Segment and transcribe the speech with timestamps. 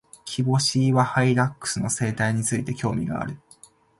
[0.25, 3.37] キボシイワハイラックスの生態について、興味がある。